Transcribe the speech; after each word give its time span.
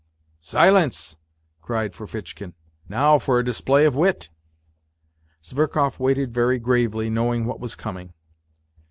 lence!" 0.51 1.19
cried 1.61 1.93
Ferfitchkin." 1.93 2.55
Now 2.89 3.19
for 3.19 3.37
a 3.37 3.43
display 3.45 3.85
of 3.85 3.93
wit!" 3.93 4.31
Zverkov 5.45 5.99
waited 5.99 6.33
very 6.33 6.57
gravely, 6.57 7.07
knowing 7.07 7.45
what 7.45 7.59
was 7.59 7.75
coming. 7.75 8.11